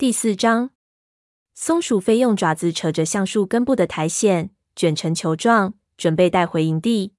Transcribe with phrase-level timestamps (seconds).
[0.00, 0.70] 第四章，
[1.54, 7.14] 松鼠飞用爪子扯着橡树根部的苔藓，卷成球状，准备带回营地。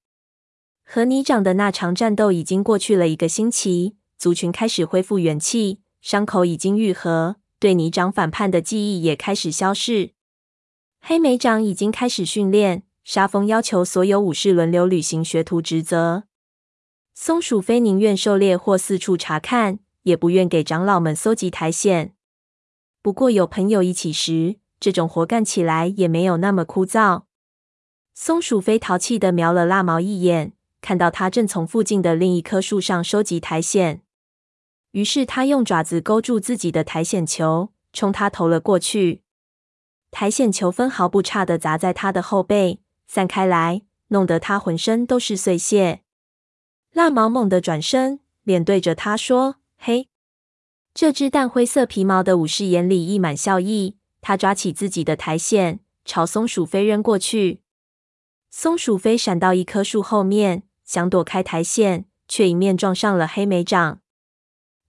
[0.85, 10.11] 和泥长的那场战斗已经过去了一个星期，族群开始恢复元气，伤口已经愈合，对泥长反叛的记忆也开始消逝。
[11.01, 16.23] 黑莓长已经开始训练，沙风要求所有武士轮流履行学徒职责。
[17.13, 22.13] 松鼠飞宁愿狩猎或四处查看，也不愿给长老们搜集苔藓。
[23.01, 27.23] 不过有朋友一起时，这种活干起来也没有那么枯燥。
[28.13, 30.53] 松鼠飞淘气的瞄了蜡毛一眼。
[30.81, 33.99] 看到他正从附近的另一棵树上收集苔藓，
[34.91, 39.21] 于是他用爪子勾住自己的苔藓球，冲他投了过去。
[40.09, 46.01] 苔藓球分毫不差的砸在他的后背，散开来，弄得他浑身都是碎屑。
[46.93, 50.07] 蜡毛猛地转身，脸对着他说：“嘿！”
[50.93, 57.61] 这只淡灰色皮毛的武士眼里溢满笑意，他抓起自己的苔藓，朝松鼠飞扔过去。
[58.49, 60.63] 松鼠飞闪到一棵树后面。
[60.89, 64.01] 想躲开苔藓，却迎面撞上了黑莓长。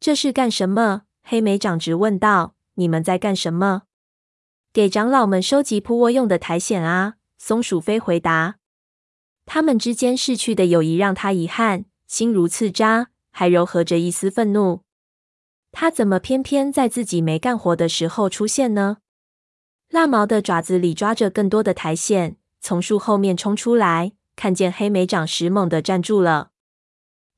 [0.01, 1.03] 这是干什么？
[1.23, 3.83] 黑莓长直问道：“你们在干什么？”
[4.73, 7.17] 给长老们收集铺窝用的苔藓啊！
[7.37, 8.57] 松鼠飞回答。
[9.45, 14.81] 他们之间逝去的友谊让他遗憾，心如刺扎，还糅合着一丝愤怒。
[15.73, 18.99] 他怎么偏偏在自己没干活的时候出现呢？
[19.89, 24.13] 蜡毛的爪子里抓着更多的苔藓，从树后面冲出来。
[24.37, 26.53] 看见黑莓长时，猛地站住了。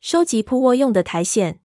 [0.01, 1.59] 收集铺窝用的苔藓，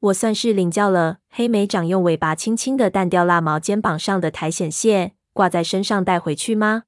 [0.00, 1.18] 我算是领教了。
[1.28, 6.84] 黑莓长用尾巴轻轻的弹掉蜡毛肩膀上的苔藓屑，挂在身上带回去吗？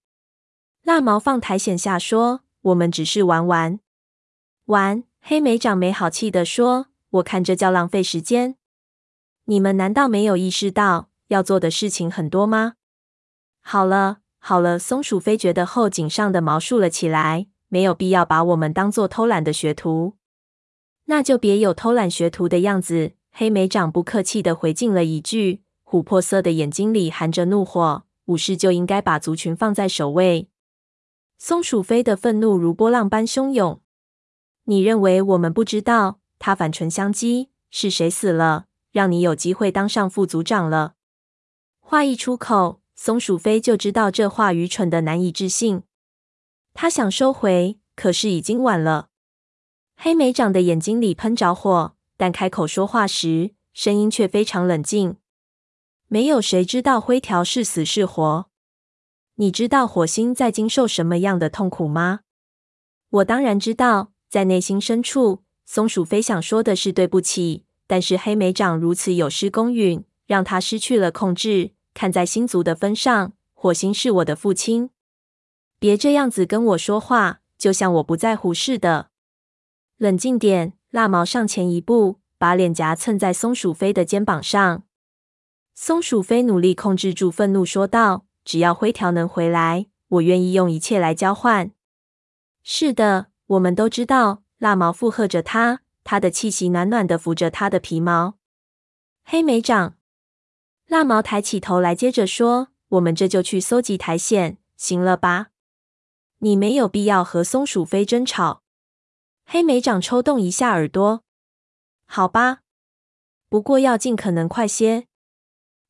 [0.83, 3.81] 蜡毛放苔藓下说：“我们只是玩玩。”
[4.67, 5.05] 玩？
[5.21, 8.57] 黑莓长没好气地说：“我看这叫浪费时间。
[9.45, 12.75] 你们难道没有意识到要做的事情很多吗？”
[13.61, 17.47] 好了，好了，松鼠飞觉得后颈上的毛竖了起来。
[17.69, 20.19] 没有必要把我们当做偷懒的学徒，
[21.07, 23.13] 那就别有偷懒学徒的样子。
[23.31, 28.05] 黑莓长不客气地回敬了一句，琥珀色的眼睛里含着怒火。
[28.27, 30.51] 武士就应该把族群放在首位。
[31.39, 33.81] 松鼠飞的愤怒如波浪般汹涌。
[34.65, 36.21] 你认为我们不知道？
[36.39, 40.95] 他反唇相讥：是谁死了，让你有机会当上副组长了？
[41.81, 45.83] 话一出口，松鼠飞就知道这话愚蠢得难以置信。
[46.75, 49.09] 他想收回，可是已经晚了。
[49.97, 55.17] 黑莓长的眼睛里喷着火，但开口说话时，声音却非常冷静。
[56.09, 58.47] 没有谁知道灰条是死是活。
[59.37, 62.21] 你知道火星在经受什么样的痛苦吗？
[63.09, 71.73] 我当然知道，在内心深处，松鼠飞想说的是对不起，但是黑莓长如此有失公允，让他失去了控制。
[71.93, 74.89] 看在星族的分上，火星是我的父亲。
[75.79, 79.11] 别这样子跟我说话，就像我不在乎似的。
[79.99, 80.73] 冷静点！
[80.89, 84.85] 蜡毛上前一步，把脸颊蹭在松鼠飞的肩膀上。
[85.75, 91.71] 松鼠飞努力控制住愤怒，说道：“只要灰条能回来，我愿意用一切来交换。”
[92.65, 94.43] 是的，我们都知道。
[94.57, 98.39] 蜡毛附和着他，他的气息暖暖的拂着他的皮毛。
[99.25, 99.97] 黑莓长，
[100.89, 105.49] 蜡毛抬起头来，接着说：“我们这就去搜集苔藓，行了吧？”
[106.41, 108.65] 你没有必要和松鼠飞争吵。
[109.45, 111.23] 黑莓长抽动一下耳朵。
[112.07, 112.63] 好吧，
[113.49, 115.07] 不过要尽可能快些。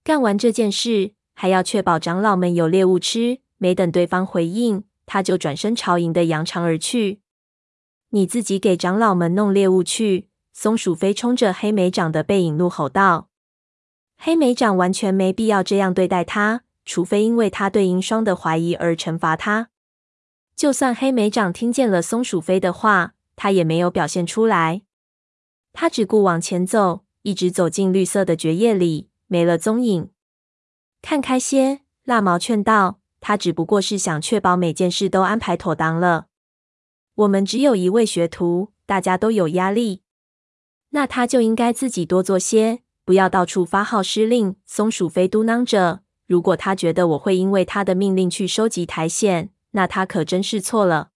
[0.04, 3.40] 干完这件事，还要确保长老们有猎物吃。
[3.56, 7.21] 没等对方回应，他就转身朝营的扬长而去。
[8.14, 10.28] 你自己给长老们弄猎物去。
[10.52, 13.30] 松鼠飞冲着黑莓长的背影怒吼道
[14.18, 19.70] ：“黑莓长完全没必要这样对待他，除非因为他对银霜的怀疑而惩罚他。”
[20.54, 24.82] 就算黑莓长听见了松鼠飞的话，他也没有表现出来。
[25.72, 30.10] 他只顾往前走，一直走进绿色的蕨叶里，没了踪影。
[31.00, 32.98] 看开些，蜡毛劝道。
[33.22, 36.26] 他只不过是想确保每件事都安排妥当了。
[37.22, 40.02] 我们只有一位学徒，大家都有压力。
[40.90, 44.56] 那他就应该自己多做些，不要到处发号施令。
[44.66, 51.12] 松鼠飞嘟囔着：“如果他觉得我会因为他的命令去收集苔藓。”那他可真是错了。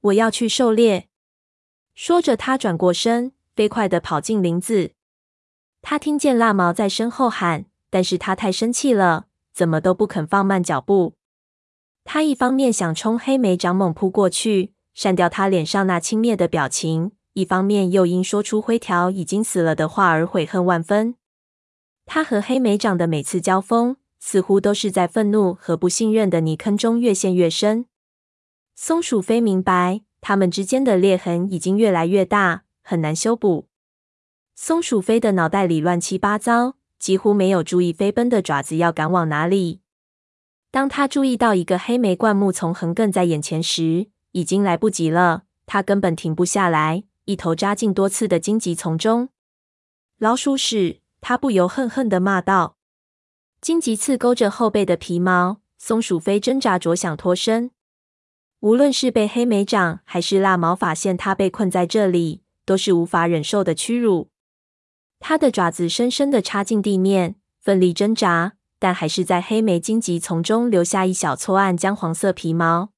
[0.00, 1.08] 我要去狩猎。
[1.94, 4.92] 说着，他转过身，飞快地跑进林子。
[5.82, 11.16] 他听见蜡毛在身后喊，但是他太生气了，怎么都不肯放慢脚步。
[12.02, 21.16] 他一方面想冲黑莓长猛扑过去，删掉他脸上那轻蔑的表情；一方面又因说出灰条已经死了的话而悔恨万分。
[22.06, 27.84] 他和黑莓长的每次交锋，似乎都是在愤怒和不信任的泥坑中越陷越深。
[28.74, 33.68] 松鼠飞明白，他们之间的裂痕已经越来越大，很难修补。
[34.54, 39.82] 松鼠飞的脑袋里乱七八糟，几乎没有注意飞奔的爪子要赶往哪里。
[40.70, 44.06] 当他注意到一个黑莓灌木丛横亘在眼前时，
[44.36, 45.44] 已经来不及了。
[45.64, 49.30] 它根本停不下来，一头扎进多刺的荆棘丛中。
[50.18, 51.00] 老鼠屎！
[51.22, 52.76] 它不由恨恨地骂道。
[53.62, 57.70] 荆棘刺勾着后背的皮毛，松鼠飞挣扎着想脱身。
[58.60, 64.28] 无论是被黑莓掌还是蜡毛发现它被困在这里，都是无法忍受的屈辱。
[65.18, 72.90] 它的爪子深深地插进地面，奋力挣扎，但还是在黑莓荆棘丛中留下一小撮暗姜黄色皮毛。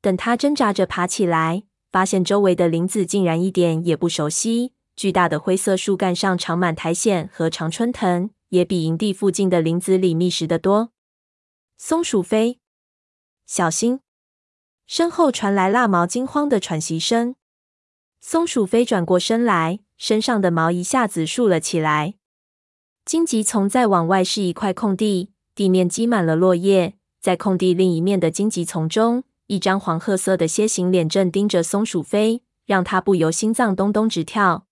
[0.00, 4.72] 等他挣扎着爬起来，发现周围的林子竟然一点也不熟悉。
[4.94, 10.90] 巨大的灰色树干上长满苔藓和常春藤，也比营地附近的林子里密实得多。
[11.76, 12.58] 松鼠飞，
[13.46, 14.00] 小心！
[14.86, 17.36] 身后传来蜡毛惊慌的喘息声。
[18.20, 22.14] 松鼠飞转过身来，身上的毛一下子竖了起来。
[23.04, 26.94] 荆棘丛再往外是一块空地，地面积满了落叶。
[27.20, 34.66] 在空地另一面的荆棘丛中，一张黄褐色的楔形脸正盯着松鼠飞，让他不由心脏咚咚直跳。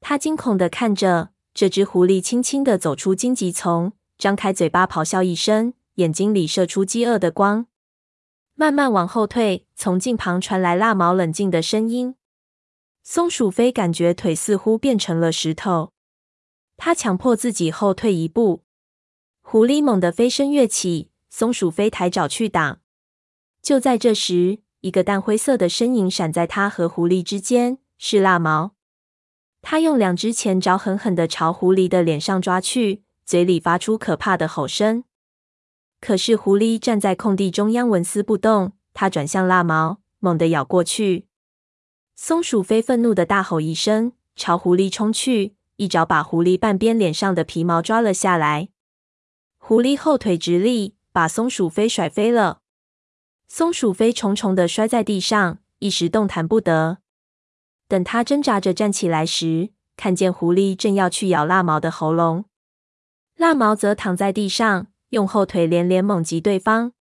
[0.00, 7.68] 他惊恐地看着这只狐狸，轻轻的走出荆棘丛，张开嘴巴咆哮一声，眼睛里射出饥饿的光，
[8.54, 9.66] 慢慢往后退。
[9.74, 12.16] 从近旁传来蜡毛冷静的声音。
[13.02, 15.92] 松鼠飞感觉腿似乎变成了石头，
[16.76, 18.62] 他强迫自己后退一步。
[19.40, 22.80] 狐狸猛地飞身跃起，松鼠飞抬爪去挡。
[23.66, 28.76] 就在这时，一个淡灰色的身影闪在他和狐狸之间，是蜡毛。
[29.60, 35.02] 他用两只前爪狠狠地朝狐狸的脸上抓去，嘴里发出可怕的吼声。
[36.00, 38.74] 可是狐狸站在空地中央，纹丝不动。
[38.94, 41.26] 他转向蜡毛，猛地咬过去。
[42.14, 48.68] 松鼠飞愤怒的大吼一声，朝狐狸冲去，一爪把狐狸半边脸上的皮毛抓了下来。
[49.58, 52.60] 狐狸后腿直立，把松鼠飞甩飞了。
[53.48, 56.98] 松鼠飞重重的摔在地上，一时动弹不得。
[57.88, 62.46] 等他挣扎着站起来时，看见狐狸正要去咬蜡毛的喉咙，
[63.36, 66.92] 蜡毛则躺在地上，用后腿连连猛击对方。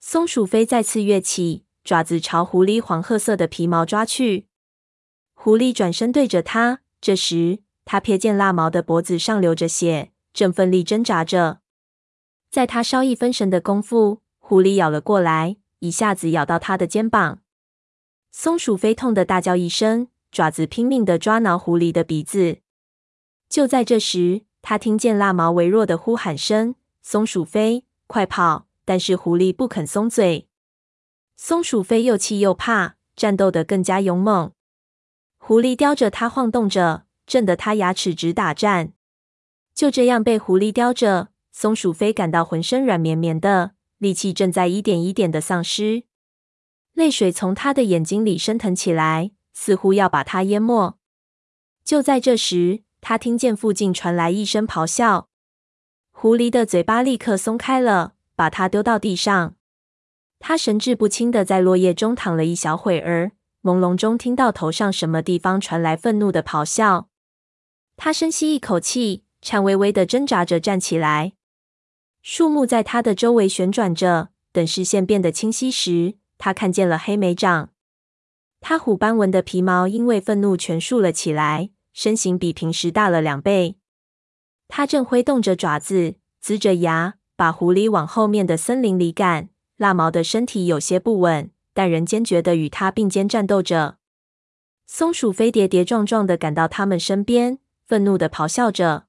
[0.00, 4.46] 松鼠飞再次跃起，爪子朝狐狸黄褐色的皮毛抓去。
[5.34, 11.60] 狐狸转身对着他，这时他瞥见蜡毛的脖子上流着血，正奋力挣扎着。
[12.50, 17.40] 在他稍一分神的功夫，狐狸咬了过来，一下子咬到他的肩膀。
[18.30, 22.60] 松鼠飞痛的大叫一声，爪子拼命的抓挠狐狸的鼻子。
[23.50, 30.48] 就在这时，他听见蜡毛微弱的呼喊声：“松鼠飞，快跑！”但是狐狸不肯松嘴。
[31.36, 34.52] 松鼠飞又气又怕，战斗得更加勇猛。
[35.36, 38.94] 狐狸叼着它晃动着，震得它牙齿直打颤。
[39.74, 46.04] 就这样被狐狸叼着，松鼠飞感到浑身软绵绵的，力气正在一点一点的丧失。
[46.94, 50.98] 泪水从他的眼睛里升腾起来，似乎要把他淹没。
[51.84, 55.28] 就在这时，他听见附近传来一声咆哮，
[56.10, 59.54] 狐狸的嘴巴立刻松开了，把他丢到地上。
[60.40, 63.32] 他神志不清的在落叶中躺了一小会儿，
[63.62, 67.08] 朦胧中听到头上什么地方传来愤怒的咆哮。
[67.96, 71.32] 他深吸一口气，颤巍巍的挣扎着站起来。
[72.22, 77.70] 树木在他的周围旋转着，等视线变得清晰时，他看见了黑莓掌，
[78.60, 83.76] 他虎斑纹的皮毛因为愤怒全竖了起来，身形比平时大了两倍。
[84.68, 89.48] 他正挥动着爪子，呲着牙，把狐狸往后面的森林里赶。
[89.78, 93.96] 蜡毛的身体有些不稳，但仍坚决地与他并肩战斗着。
[94.86, 99.07] 松鼠飞跌跌撞撞地赶到他们身边，愤怒地咆哮着。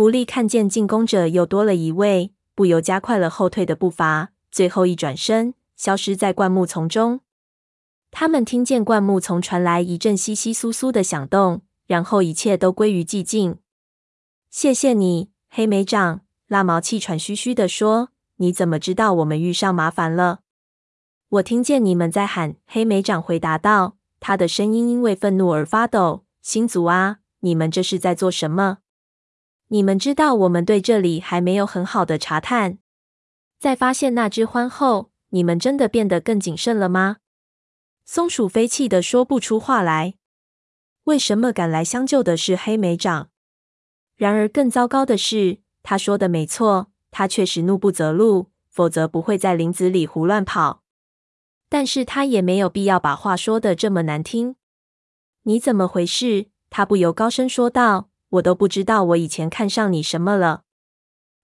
[0.00, 5.52] 狐狸看见进攻者又多了一位，不由加快了后退的步伐，最后一转身。
[5.76, 7.20] 消失在灌木丛中。
[8.10, 13.58] 他们听见灌木丛传来一阵窸窸窣窣的响动，然后一切都归于寂静。
[14.48, 16.22] 谢谢你，黑莓长。
[16.48, 20.40] 蜡毛气喘吁吁地说：“你怎么知道我们遇上麻烦了？”
[21.28, 22.56] 我听见你们在喊。
[22.66, 26.24] 黑莓长回答道，他的声音因为愤怒而发抖。
[26.40, 28.78] 星族啊，你们这是在做什么？
[29.70, 32.78] 你们知道我们对这里还没有很好的查探。
[33.58, 35.10] 在发现那只獾后。
[35.32, 37.18] 你们真的变得更谨慎了吗？
[38.04, 40.14] 松鼠飞气得说不出话来。
[41.04, 43.30] 为什么赶来相救的是黑莓长？
[44.16, 50.82] 然而，更糟糕的是，他说的没错，他确实怒不择路，否则不会在林子里胡乱跑。
[51.68, 54.56] 但是他也没有必要把话说的这么难听。
[55.44, 56.48] 你怎么回事？
[56.70, 58.09] 他不由高声说道。
[58.30, 60.62] 我都不知道我以前看上你什么了。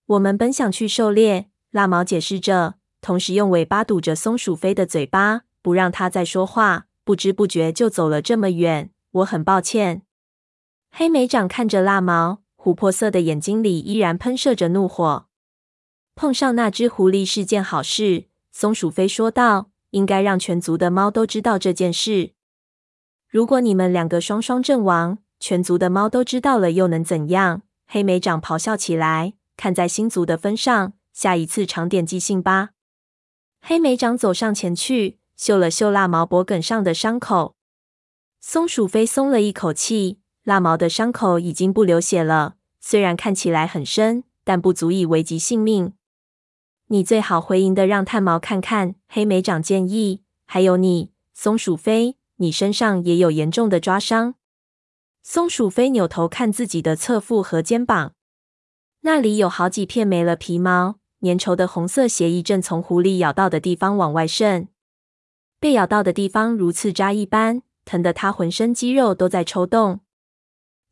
[0.07, 6.87] 我们本想去狩猎，蜡毛解释着，同时用尾巴堵着松鼠飞的嘴巴，不让它再说话。
[7.05, 10.03] 不知不觉就走了这么远，我很抱歉。
[10.91, 15.27] 黑莓长看着蜡毛，琥珀色的眼睛里依然喷射着怒火。
[16.15, 19.71] 碰上那只狐狸是件好事，松鼠飞说道。
[19.91, 22.33] 应该让全族的猫都知道这件事。
[23.31, 27.63] 如果你们两个双双阵亡，全族的猫都知道了，又能怎样？
[27.87, 29.35] 黑莓长咆哮起来。
[29.57, 32.71] 看在新族的分上，下一次长点记性吧。
[33.61, 37.55] 黑莓长走上前去，嗅了嗅蜡毛脖梗上的伤口。
[38.41, 45.95] 松鼠飞松了一口气，蜡毛的伤口已经不流血了，虽然看起来很深，但不足以危及性命。
[46.89, 48.95] 你最好回营的让炭毛看看。
[49.09, 50.23] 黑莓长建议。
[50.45, 54.35] 还有你，松鼠飞，你身上也有严重的抓伤。
[55.29, 58.13] 松鼠飞扭头看自己的侧腹和肩膀，
[59.01, 64.69] 那里有好几片没了皮毛，粘稠的红色血液正从狐狸咬到的地方往外渗。
[65.59, 69.99] 被咬到的地方如刺扎一般，疼得他浑身肌肉都在抽动。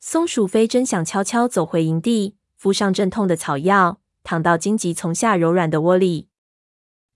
[0.01, 6.27] 松鼠飞真想悄悄走回营地，敷上镇痛的草药，躺到荆棘丛下柔软的窝里。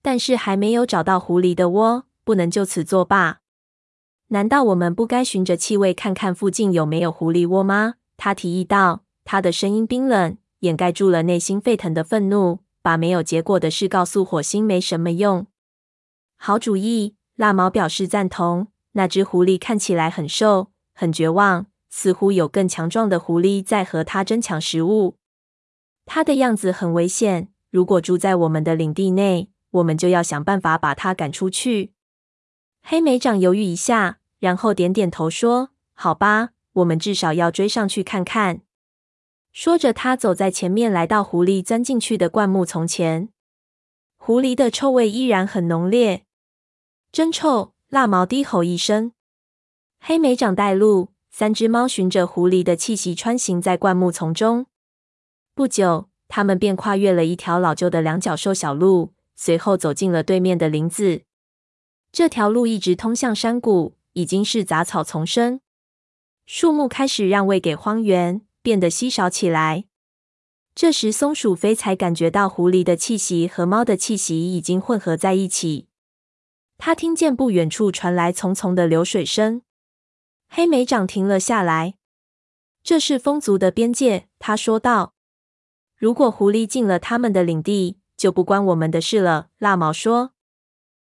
[0.01, 3.41] 但是还没有找到狐狸的窝，不能就此作罢。
[4.31, 7.95] 难道我们不该循着气味看看附近有没有狐狸窝吗？
[8.15, 9.03] 他提议道。
[9.25, 12.59] 他的声音冰冷，掩盖住了内心沸腾的愤怒。
[12.81, 15.47] 把没有结果的事告诉火星没什么用。
[16.37, 18.67] 好主意，蜡毛表示赞同。
[18.93, 25.17] 那只狐狸看起来很瘦，很绝望，似乎有更强壮的狐狸在和它争抢食物。
[26.05, 27.49] 它的样子很危险。
[27.69, 31.91] 如果住在我们的领地内，我们就要想办法把它赶出去。
[32.81, 38.61] 黑莓长犹豫一下，然后点点头说：“好吧，我们至少要追上去看看。”
[39.53, 43.29] 说着，他走在前面，来到狐狸钻进去的灌木丛前。
[44.17, 46.25] 狐狸的臭味依然很浓烈，
[47.11, 47.73] 真臭！
[47.89, 49.13] 辣毛低吼一声。
[49.99, 54.67] 黑莓长带路，三只猫循着狐狸的气息穿行在灌木丛中。
[55.55, 59.13] 不久，他们便跨越了一条老旧的两脚兽小路。
[59.35, 61.21] 随后走进了对面的林子，
[62.11, 65.61] 这条路一直通向山谷，已经是杂草丛生，
[66.45, 69.85] 树木开始让位给荒原，变得稀少起来。
[70.75, 75.87] 这时，松鼠飞才感觉到狐狸的气息和猫的气息已经混合在一起。
[76.77, 79.61] 他听见不远处传来淙淙的流水声。
[80.47, 81.95] 黑莓长停了下来，
[82.83, 85.13] 这是风族的边界，他说道
[85.97, 90.33] ：“如果狐狸进了他们的领地。”就不关我们的事了，蜡毛说。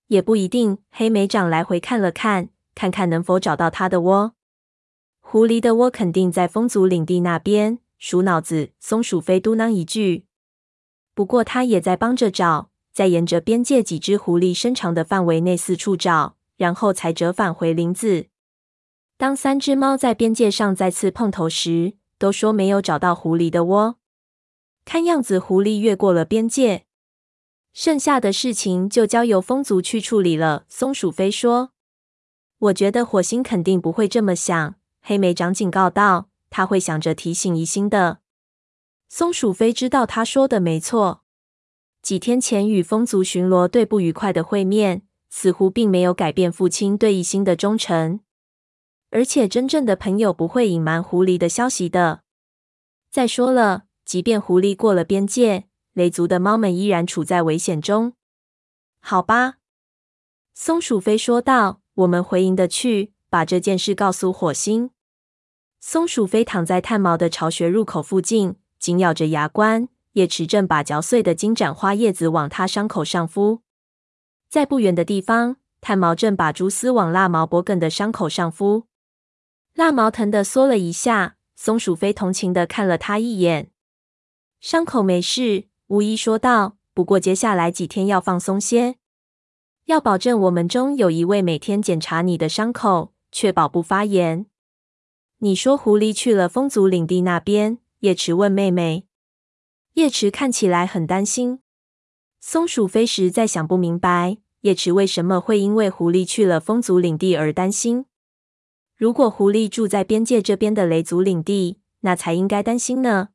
[0.07, 0.79] 也不一定。
[0.91, 4.33] 黑莓长来回看了看，看看能否找到他的窝。
[5.19, 7.79] 狐狸的窝肯定在风族领地那边。
[7.97, 10.25] 鼠脑子，松鼠飞嘟囔一句。
[11.15, 18.27] 不过他也在帮着找，在沿着边界几只狐狸伸长的范围内四处找，然后才折返回林子。
[19.17, 23.97] 当三只猫在边界上再次碰头时，都说没有找到狐狸的窝。
[24.85, 26.85] 看样子，狐狸越过了边界。
[27.73, 30.65] 剩下的事情就交由风族去处理了。
[30.69, 31.71] 松鼠飞说
[32.59, 38.19] ：“我觉得火星肯定不会这么想。”黑莓长警告道：“他会想着提醒一星的。”
[39.09, 41.23] 松鼠飞知道他说的没错。
[42.01, 48.21] 几天前与风族巡逻队不愉快的会面，似乎并没有改变父亲对一星的忠诚。
[49.09, 52.23] 而且，真正的朋友不会隐瞒狐狸的消息的。
[53.09, 55.65] 再说了，即便狐狸过了边界。
[55.93, 58.13] 雷族的猫们依然处在危险中。
[58.99, 59.55] 好吧，
[60.53, 64.89] 松鼠飞说道：“我们回营的去，把这件事告诉火星。”
[65.79, 69.87] 松鼠飞躺在炭毛的巢穴入口附近，紧咬着牙关。
[70.13, 73.61] 叶池正把嚼碎的金盏花叶子往他伤口上敷。
[74.49, 78.87] 在不远的地方，炭毛正把蛛丝往蜡毛脖梗的伤口上敷。
[79.75, 81.35] 蜡毛疼得缩了一下。
[81.59, 83.71] 松鼠飞同情的看了他一眼，
[84.59, 85.65] 伤口没事。
[85.87, 88.97] 巫医说道：“不过接下来几天要放松些，
[89.87, 94.45] 要保证我们中有一位每天检查你的伤口，确保不发炎。”
[95.39, 97.77] 你说狐狸去了风族领地那边？
[97.99, 99.07] 叶池问妹妹。
[99.93, 101.59] 叶池看起来很担心。
[102.41, 108.07] 松鼠飞实在想不明白，叶池为什么会因为狐狸去了风族领地而担心。
[108.97, 113.29] 如果狐狸住在边界这边的雷族领地，那才应该担心呢。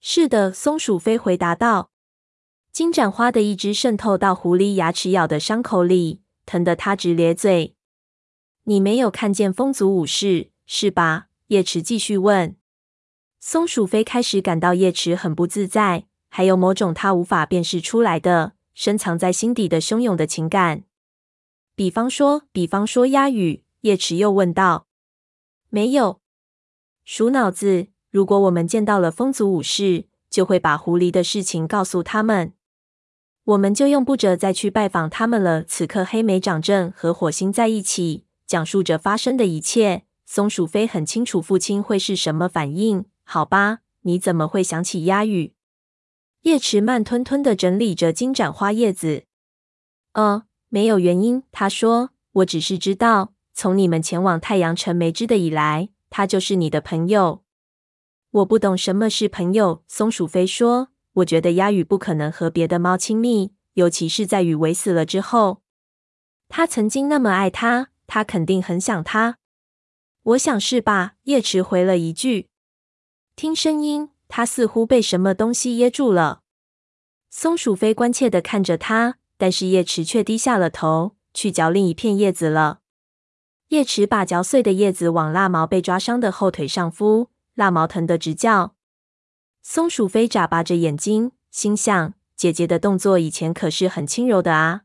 [0.00, 1.90] 是的，松鼠飞回答道。
[2.72, 7.74] 金盏花的一只渗透到狐狸牙齿咬的伤口里，疼得它直咧嘴。
[8.64, 11.28] 你没有看见风族武士，是吧？
[11.48, 12.56] 叶池继续问。
[13.40, 20.84] 松鼠飞开始感到叶池很不自在，还有某种他无法辨识出来的、深藏在心底的汹涌的情感。
[21.74, 23.64] 比方说，比方说鸦语。
[23.82, 24.88] 叶池又问道
[25.70, 26.20] ：“没有。”
[27.06, 27.86] 鼠脑子。
[28.10, 32.54] 如果我们见到了风族武士，就会把狐狸的事情告诉他们。
[33.48, 35.62] 我们就用不着再去拜访他们了。
[35.62, 40.02] 此刻，黑莓长正和火星在一起，讲述着发生的一切。
[40.26, 43.06] 松鼠飞很清楚父亲会是什么反应。
[43.24, 45.54] 好吧，你怎么会想起鸦羽？
[46.42, 49.24] 叶池慢吞吞的整理着金盏花叶子。
[50.12, 51.42] 呃，没有原因。
[51.50, 57.42] 他说：“我只是知道，从你们前往太阳城梅枝的以来，他就是你的朋友。”
[58.30, 59.82] 我不懂什么是朋友。
[59.88, 60.88] 松鼠飞说。
[61.18, 65.62] 我觉得鸭羽不可能和别的猫亲密，尤其是在羽尾死了之后。
[66.48, 69.38] 他曾经那么爱它，他肯定很想它。
[70.22, 71.14] 我想是吧？
[71.24, 72.48] 叶池回了一句。
[73.36, 76.42] 听声音，他似乎被什么东西噎住了。
[77.30, 82.80] 松鼠飞关切的看着他，但是叶池却低下了头，去嚼另一片叶子了。
[83.68, 88.74] 叶池把嚼碎的叶子往蜡毛被抓伤的后腿上敷，蜡毛疼得直叫。
[89.70, 94.84] 松鼠飞眨巴着眼睛，心想：姐姐的动作以前可是很轻柔的啊。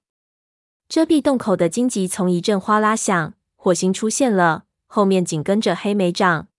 [0.90, 6.50] 遮蔽洞口的荆棘丛一阵哗啦响，火星出现了，后面紧跟着黑莓长。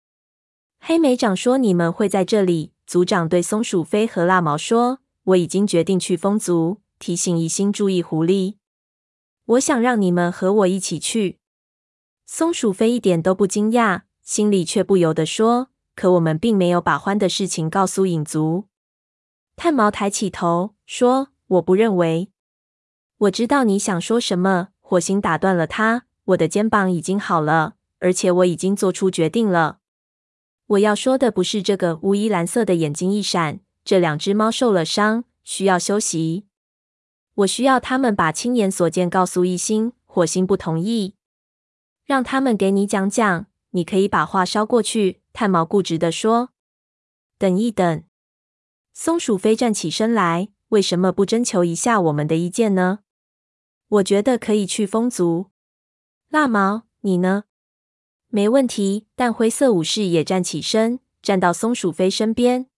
[0.81, 8.55] 黑莓长说：“你们会在这里。”族长对松鼠飞和蜡毛说：“我已经决定去风族，提醒一心注意狐狸。
[9.45, 11.41] 我想让你们和我一起去。”
[12.25, 15.69] 松鼠飞一点都不惊讶，心里却不由得说。
[15.95, 18.65] 可我们并没有把獾的事情告诉影族。
[19.57, 22.31] 炭毛抬起头说：“我不认为。”
[23.19, 24.69] 我知道你想说什么。
[24.81, 29.79] 火星打断了他：“我的肩膀已经好了，而且我已经做出决定了。
[30.67, 36.47] 我要说的不是这个。”乌衣蓝色的眼睛一闪：“这两只猫受了伤，需要休息。
[37.37, 41.17] 我需要他们把亲眼所见告诉一心。”火星不同意
[42.05, 43.47] ：“让他们给你讲讲。
[43.71, 46.51] 你可以把话捎过去。”炭毛固执地说
[47.37, 48.05] ：“等一等。”
[48.95, 53.01] 松鼠飞站起身来：“为什么不征求一下我们的意见呢？”
[53.89, 55.51] 我觉得可以去风族。
[56.31, 57.45] 蜡毛，你呢？
[58.29, 59.07] 没问题。
[59.15, 62.71] 但灰色武士也站起身，站到松鼠飞身边。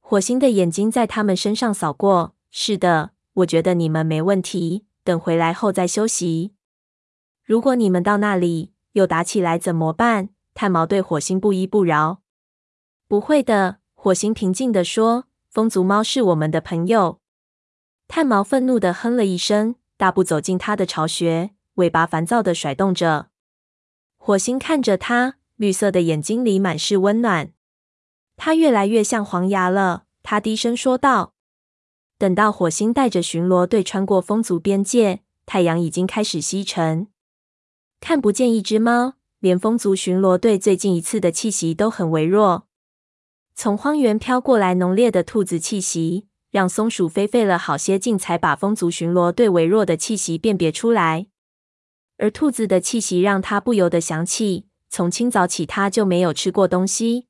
[0.00, 2.34] 火星的眼睛在他们身上扫过。
[2.50, 4.86] 是的，我觉得你们没问题。
[5.04, 6.54] 等回来后再休息。
[7.44, 10.30] 如果你们到那里又打起来怎么办？
[10.58, 12.20] 炭毛对火星不依不饶。
[13.06, 17.20] 不会的，火星平静地说：“风族猫是我们的朋友。”
[18.08, 23.28] 炭毛愤怒地哼了一声，大步走进他的巢穴，尾巴烦躁地甩动着。
[24.16, 27.52] 火星看着他，绿色的眼睛里满是温暖。
[28.36, 31.34] 他越来越像黄牙了，他低声说道。
[32.18, 37.06] 等到火星带着巡逻队穿过风族边界，太阳已经开始西沉，
[38.00, 39.17] 看不见一只猫。
[39.40, 42.66] 连风族巡逻队最近一次的气息都很微弱，
[43.54, 51.28] 从荒原飘过来浓烈的兔子气息，让松鼠飞费了好些劲才把风族巡逻队微弱的气息辨别出来。
[52.16, 57.28] 而兔子的气息让他不由得想起，从清早起他就没有吃过东西。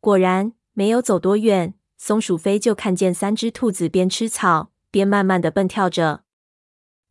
[0.00, 6.23] 果然，没有走多远，松鼠飞就看见三只兔子边吃草边慢慢的蹦跳着。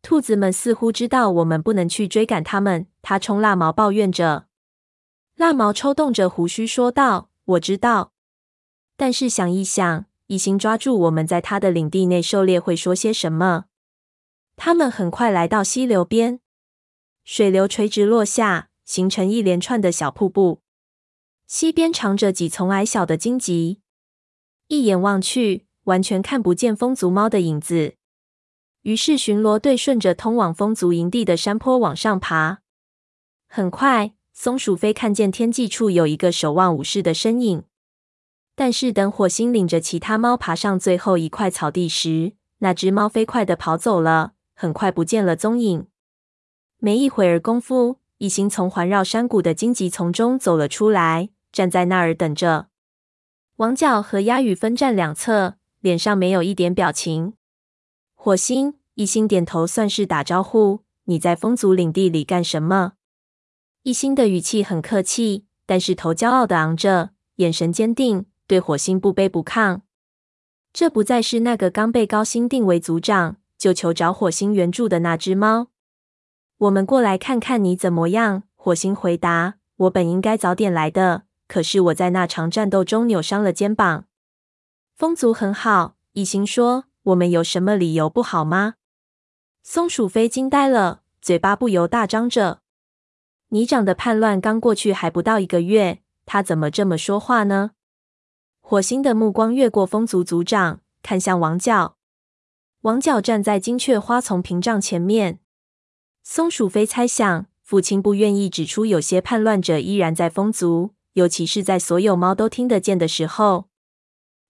[0.04, 4.48] 兔子们似乎知道我们不能去追赶它们，他冲蜡毛抱怨着。
[5.34, 8.12] 蜡毛抽动着胡须说道：“我知道，
[8.98, 13.64] 但是想一想，一心抓住我们在他的领地内狩猎会说些什么？”
[14.56, 16.38] 他们很快来到溪流边，
[17.24, 20.60] 水流垂直落下，形成一连串的小瀑布。
[21.46, 23.80] 溪边长着几丛矮小的荆棘，
[24.68, 27.94] 一眼望去，完全看不见风族猫的影子。
[28.84, 32.60] 于是巡逻队顺着通往风族营地的山坡往上爬。
[33.48, 37.64] 很快，松鼠飞看见天际处有一个守望武士的身影。
[38.54, 45.86] 但是等火星领着其他猫爬上最后一块草地时，那只猫飞快地跑走了，很快不见了踪影。
[46.78, 52.66] 没一会儿功夫，一行从环绕山谷的荆棘丛中走了出来，站在那儿等着。
[53.56, 57.32] 王角和鸦羽分站两侧，脸上没有一点表情。
[58.24, 60.80] 火星，一心点头，算是打招呼。
[61.04, 62.94] 你在风族领地里干什么？
[63.82, 68.24] 一心的语气很客气，但是头骄傲的昂着，眼神坚定。
[68.46, 69.82] 对火星不卑不亢。
[70.72, 75.66] 这不再是那个刚被高薪定为族长就求找火星援助的那只猫。
[76.56, 78.44] 我们过来看看你怎么样。
[78.54, 84.06] 火星回答：“我本应该早点来的，可是我在那场战斗中扭伤了肩膀。”
[84.96, 88.74] 风族很好，一星说：“我们有什么理由不好吗？”
[89.62, 92.60] 松鼠飞惊呆了，嘴巴不由大张着。
[93.48, 97.70] 你长的叛乱刚过去还不到一个月，他怎么这么说话呢？
[98.60, 101.96] 火星的目光越过风族族长，看向王角。
[102.82, 105.40] 王角站在金雀花丛屏障前面。
[106.22, 107.46] 松鼠飞猜想。
[107.64, 113.70] 父亲不愿意指出有些叛乱者依然在风族，尤其是在所有猫都听得见的时候。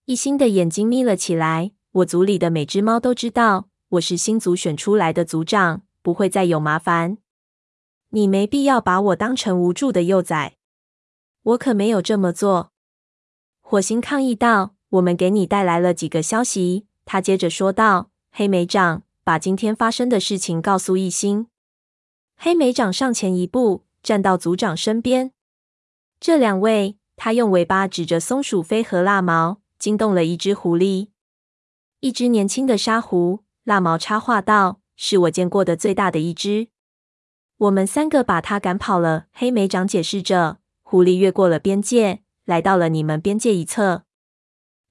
[0.06, 1.70] 一星的眼睛眯了起来。
[1.94, 7.18] 我族里的每只猫都知道，我是新族选出来的族长，不会再有麻烦。
[8.08, 10.56] 你没必要把我当成无助的幼崽。
[11.44, 12.72] 我可没有这么做。
[13.60, 21.46] 火星抗议道：“我们给你带来了几个消息。”他接着说道：“黑莓长，把今天发生的事情告诉一星。”
[22.36, 25.30] 黑莓长上前一步，站到族长身边。
[26.18, 31.10] 这两位，他用尾巴指着松鼠飞和蜡毛，惊动了一只狐狸，
[32.04, 33.44] 一只年轻的沙狐。
[33.62, 36.68] 蜡毛插话道：“是我见过的最大的一只。
[37.56, 40.58] 我们三个把它赶跑了。”黑莓长解释着。
[40.82, 44.02] 狐狸越过了边界，来到了你们边界一侧。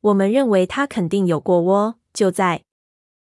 [0.02, 2.64] 我们认为它肯定有过窝，就在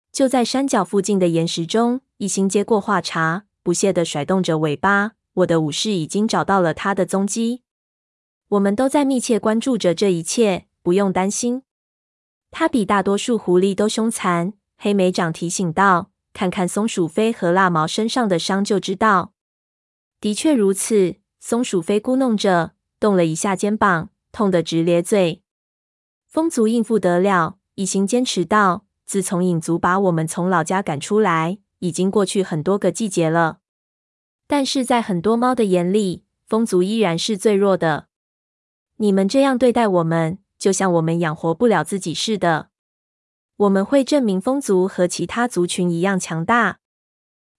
[0.09, 1.99] 就在山脚附近的岩石中。
[2.19, 3.43] 一心接过话茬。
[3.61, 5.15] 不屑地甩动着尾巴。
[5.33, 7.63] 我的武士已经找到了他的踪迹。
[8.47, 11.63] 我们都在密切关注着这一切，不用担心。
[12.57, 14.53] 它比大多数狐狸都凶残。
[14.77, 19.33] 黑莓长提醒道：“看看松鼠飞和蜡毛身上的伤就知道。”
[20.21, 21.17] 的确如此。
[21.41, 25.41] 松鼠飞咕噥着，动了一下肩膀，痛得直咧嘴。
[26.29, 27.57] 风族应付得了。
[27.73, 33.57] 一星坚持道：“自从影族把我们从老家赶出来。”已经过去很多个季节了，
[34.47, 38.07] 但是在很多猫的眼里，风族依然是最弱的。
[38.95, 42.69] 你们这样对待我们，就像我们养活不了自己似的。
[43.58, 46.80] 我们会证明风族和其他族群一样强大。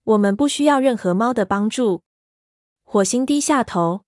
[0.03, 2.03] 我们不需要任何猫的帮助。
[2.83, 4.01] 火星低下头，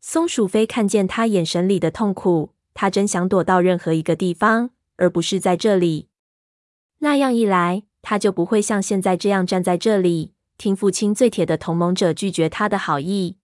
[0.00, 6.08] 松鼠飞看见他眼神里的痛苦，他真想躲到任何一个地方，而不是在这里。
[6.98, 7.84] 那样一来。
[8.02, 13.36] 他就不会像现在这样站在这里，听父亲最铁的同盟者拒绝他的好意。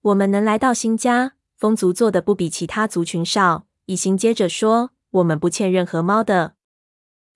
[0.00, 3.66] 我们能来到新家，风族做的不比其他族群少。
[3.86, 6.54] 一星接着说：“我们不欠任何猫的。”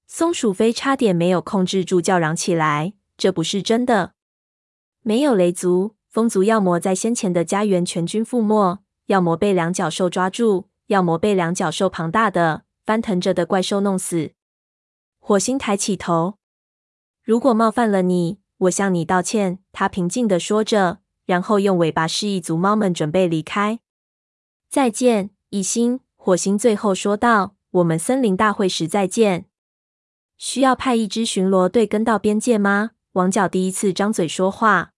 [0.06, 4.14] 松鼠飞差点没有控制住，叫嚷起来：“这不是真的！
[5.02, 14.30] 没有雷族，风族要么在先前的家园全军覆没，要么被两脚兽抓住，要么被两脚兽庞大的翻腾着的怪兽弄死。”
[15.18, 16.38] 火星抬起头。
[17.24, 19.58] 如果冒犯了你，我向你道歉。
[19.72, 23.80] 他平静地说着，然后用尾巴示意族猫们准备离开。
[24.70, 25.98] 再见，一星。
[26.26, 29.44] 火星最后说道：“我们森林大会时再见。”
[30.36, 32.90] 需要派一支巡逻队跟到边界吗？
[33.12, 34.90] 王角第一次张嘴说话。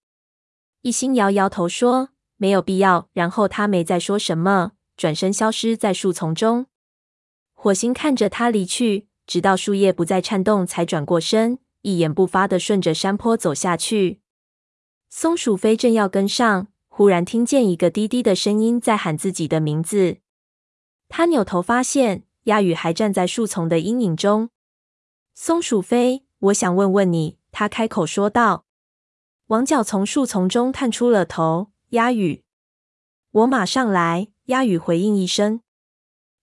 [0.81, 6.65] 一心摇摇头说：“没有必要。”然后他没再说什么，转身消失在树丛中。
[7.53, 9.09] 火星看着他离去。
[9.27, 14.23] 直到树叶不再颤动，才转过身，一言不发地顺着山坡走下去。
[15.11, 20.21] 松鼠飞正要跟上，忽然听见一个低低的声音在喊自己的名字。
[21.09, 24.51] 他扭头发现鸦羽还站在树丛的阴影中。
[25.35, 28.65] 松鼠飞，我想问问你，他开口说道。
[29.47, 31.71] 王角从树丛中探出了头。
[31.91, 32.45] 鸦羽，
[33.31, 34.29] 我马上来。
[34.47, 35.61] 鸦羽回应一声。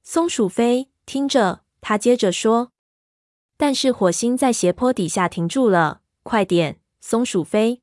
[0.04, 2.72] 松鼠飞，听着，他接着说。
[3.58, 6.02] 但是火星在斜坡底下停住了。
[6.24, 7.82] 快点，松鼠飞！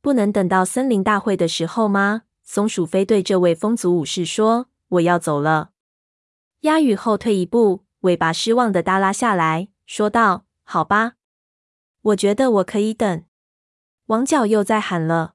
[0.00, 2.22] 不能等到森林大会的时候吗？
[2.42, 5.70] 松鼠飞对这位风族武士说：“我要走了。”
[6.60, 11.14] 鸦羽后退一步，尾巴失望的耷拉下来，说道：“好吧，
[12.02, 13.24] 我觉得我可以等。”
[14.06, 15.34] 王角又在喊了。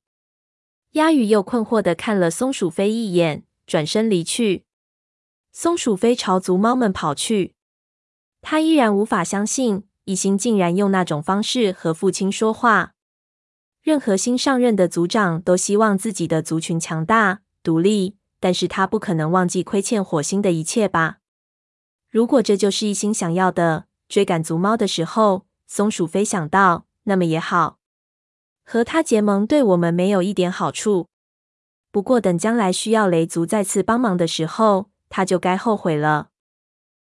[0.92, 4.66] 鸦羽又困惑的看了松鼠飞一眼，转身离去。
[5.52, 7.56] 松鼠飞朝族猫们跑去。
[8.42, 12.94] 他依然无法相信，一心竟然用那种方式和父亲说话。
[13.82, 21.20] 任何新上任的族长都希望自己的族群强大、独立，但是他不可能忘记亏欠火星的一切吧？
[22.10, 27.80] 如果这就是一心想要的，追赶族猫的时候，松鼠飞想到，那么也好。
[28.66, 31.08] 和他结盟对我们没有一点好处。
[31.90, 36.32] 不过等将来需要雷族再次帮忙的时候，他就该后悔了。